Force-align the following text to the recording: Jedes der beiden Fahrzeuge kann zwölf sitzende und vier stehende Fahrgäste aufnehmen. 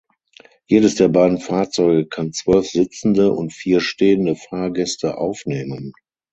Jedes 0.65 0.95
der 0.95 1.09
beiden 1.09 1.37
Fahrzeuge 1.37 2.07
kann 2.07 2.33
zwölf 2.33 2.67
sitzende 2.67 3.31
und 3.33 3.53
vier 3.53 3.81
stehende 3.81 4.35
Fahrgäste 4.35 5.19
aufnehmen. 5.19 5.93